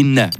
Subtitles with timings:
[0.00, 0.30] Innen.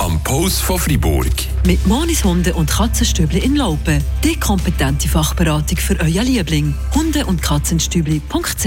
[0.00, 1.32] Am Post von Fribourg.
[1.64, 4.04] Mit Monis Hunde und Katzenstübli in Laupen.
[4.22, 6.74] Die kompetente Fachberatung für euer Liebling.
[6.94, 8.66] Hunde- und Katzenstübli.ch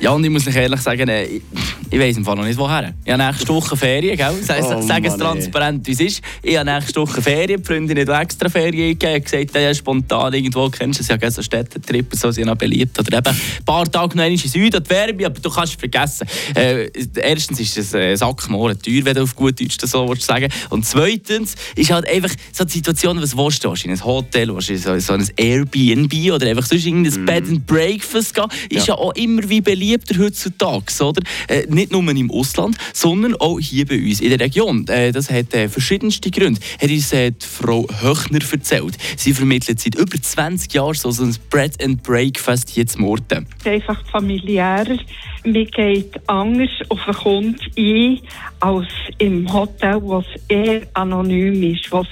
[0.00, 1.40] Ja, und ich muss euch ehrlich sagen, äh,
[1.90, 2.94] ich, weiss im Fall noch nicht woher.
[3.04, 4.34] Ich habe nächste Woche Ferien, gell?
[4.42, 6.22] Sag, Oh, sag es transparent, wie es ist.
[6.42, 10.68] Ich habe nächste Woche Ferien, die Freundin hat extra Ferien gegeben, gesagt, ja, spontan irgendwo,
[10.68, 12.98] kennst du es ja, gell, so Städtetrip, so sind noch beliebt.
[12.98, 15.78] Oder eben ein paar Tage noch in Süden, an die Werbe, aber du kannst es
[15.78, 16.26] vergessen.
[16.54, 20.26] Äh, erstens ist es äh, Sackmohren teuer, wenn du auf gut Deutsch das so willst
[20.26, 23.70] sagen Und zweitens ist halt einfach so die Situation, was willst du?
[23.70, 26.86] Willst du in ein Hotel, willst du in so, so ein Airbnb oder einfach sonst
[26.86, 28.48] in ein Bed and Breakfast gehen?
[28.68, 28.94] Ist ja.
[28.94, 31.22] auch immer wie beliebter heutzutage, oder?
[31.48, 34.86] Äh, nicht nur im Ausland, sondern auch hier bei uns in der Region.
[34.88, 36.60] Äh, das hat äh, verschiedenste Gründe.
[36.80, 38.98] Hat uns äh, Frau Höchner erzählt.
[39.16, 43.46] Sie vermittelt seit über 20 Jahren so ein Bread and Breakfast hier zu Murten.
[43.64, 44.98] einfach familiärer.
[45.44, 48.20] Man geht anders auf den Kunden ein
[48.60, 48.88] als
[49.18, 52.06] im Hotel, was eher anonym ist, was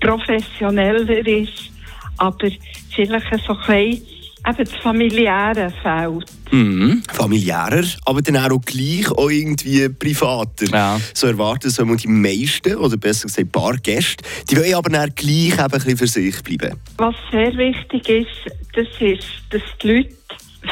[0.00, 1.70] professioneller ist,
[2.18, 2.50] aber
[2.94, 4.17] vielleicht so ein bisschen
[4.48, 6.24] eben das familiäre fehlt.
[6.50, 7.02] Mhm.
[7.12, 10.66] familiärer, aber dann auch gleich auch irgendwie privater.
[10.72, 10.98] Ja.
[11.12, 15.10] So erwarten sollen die meisten, oder besser gesagt ein paar Gäste, die wollen aber dann
[15.14, 16.78] gleich eben ein bisschen für sich bleiben.
[16.96, 20.14] Was sehr wichtig ist, das ist, dass die Leute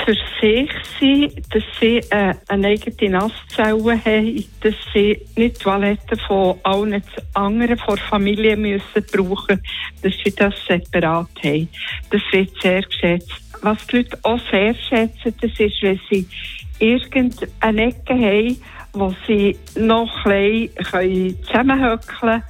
[0.05, 6.19] für sich sind, dass sie äh, eine eigene Nasszelle haben, dass sie nicht die Toiletten
[6.27, 7.03] von allen
[7.35, 9.63] anderen von der Familie müssen brauchen,
[10.03, 11.69] dass sie das separat haben.
[12.11, 13.46] Das wird sehr geschätzt.
[13.63, 16.27] Was die Leute auch sehr schätzen, das ist, wenn sie
[16.79, 18.57] irgendeine Ecke haben,
[18.93, 22.43] wo sie noch ein bisschen zusammenhöckeln können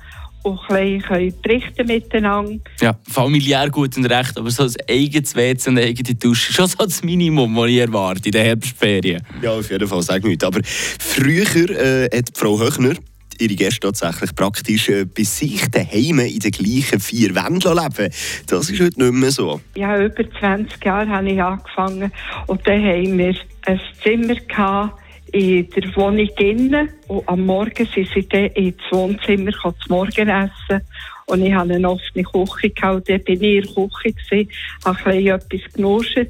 [0.43, 2.61] und ein bisschen berichten miteinander.
[2.81, 6.67] Ja, familiär gut und recht, aber so ein eigenes WC und eine eigene Dusche, schon
[6.67, 9.23] so das Minimum, das ich erwarte in den Herbstferien.
[9.43, 10.45] Ja, auf jeden Fall, sag nichts.
[10.45, 12.95] Aber früher äh, hat Frau Höchner
[13.41, 18.13] ihre Gäste tatsächlich praktisch äh, bei sich daheim in den gleichen vier Wänden leben.
[18.47, 19.61] Das ist heute nicht mehr so.
[19.77, 22.13] Ja, über 20 Jahre habe ich angefangen.
[22.47, 23.35] Und dann haben wir
[23.67, 25.01] ein Zimmer gehabt
[25.33, 26.89] in der Wohnung innen.
[27.09, 30.83] Und am Morgen sind sie dann ins Wohnzimmer zum Morgen essen
[31.27, 34.51] und ich hatte eine offene Küche gehabt, dort bin ich in der Küche gewesen,
[34.85, 36.29] habe ein bisschen etwas genuscht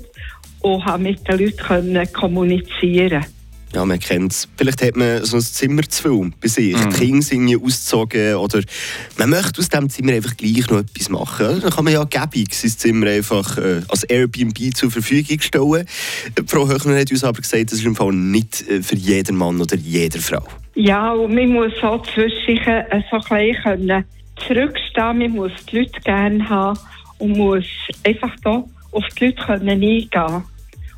[0.61, 3.25] und habe mit den Leuten kommunizieren
[3.75, 4.49] Ja, man kennt es.
[4.56, 6.75] Vielleicht hat man so ein Zimmer zu viel bei sich.
[6.77, 8.62] Die Kinder sind ja ausgezogen oder
[9.19, 11.60] man möchte aus diesem Zimmer einfach gleich noch etwas machen.
[11.60, 15.87] Dann kann man ja gäbig sein Zimmer einfach äh, als Airbnb zur Verfügung stellen.
[16.47, 19.60] Frau Höchner hat uns aber gesagt, das ist im Fall nicht äh, für jeden Mann
[19.60, 20.47] oder jede Frau.
[20.75, 24.05] Ja, und man muss so zwischen äh, so ein bisschen können
[24.47, 25.19] zurückstehen.
[25.19, 26.78] Man muss die Leute gerne haben
[27.19, 27.65] und muss
[28.05, 30.44] einfach da auf die Leute können eingehen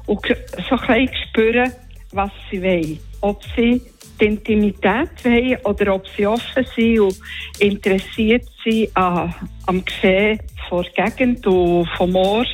[0.06, 0.34] und g-
[0.68, 1.72] so ein bisschen spüren,
[2.12, 2.98] was sie wollen.
[3.20, 3.82] Ob sie
[4.20, 7.20] die Intimität wollen oder ob sie offen sind und
[7.58, 12.48] interessiert sind am Geschehen von der Gegend und vom Ort.